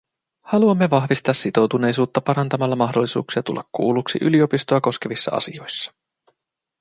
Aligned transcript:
Haluamme 0.43 0.89
vahvistaa 0.89 1.33
sitoutuneisuutta 1.33 2.21
parantamalla 2.21 2.75
mahdollisuuksia 2.75 3.43
tulla 3.43 3.63
kuulluksi 3.71 4.17
yliopistoa 4.21 4.81
koskevissa 4.81 5.31
asioissa. 5.31 5.91